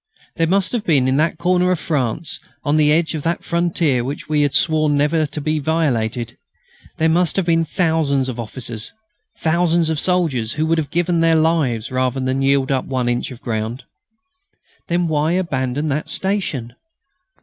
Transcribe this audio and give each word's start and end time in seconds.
There 0.37 0.47
must 0.47 0.71
have 0.71 0.83
been 0.83 1.07
in 1.07 1.17
that 1.17 1.37
corner 1.37 1.69
of 1.69 1.79
France, 1.79 2.39
on 2.63 2.75
the 2.77 2.91
edge 2.91 3.13
of 3.13 3.21
that 3.21 3.43
frontier 3.43 4.03
which 4.03 4.27
we 4.27 4.41
had 4.41 4.51
sworn 4.55 4.93
should 4.93 4.97
never 4.97 5.27
be 5.27 5.59
violated 5.59 6.39
there 6.97 7.07
must 7.07 7.35
have 7.35 7.45
been 7.45 7.65
thousands 7.65 8.27
of 8.27 8.39
officers, 8.39 8.93
thousands 9.37 9.91
of 9.91 9.99
soldiers 9.99 10.53
who 10.53 10.65
would 10.65 10.79
have 10.79 10.89
given 10.89 11.19
their 11.19 11.35
lives 11.35 11.91
rather 11.91 12.19
than 12.19 12.41
yield 12.41 12.71
up 12.71 12.85
one 12.85 13.07
inch 13.07 13.29
of 13.29 13.43
ground. 13.43 13.83
Then 14.87 15.07
why 15.07 15.33
abandon 15.33 15.89
that 15.89 16.09
station? 16.09 16.73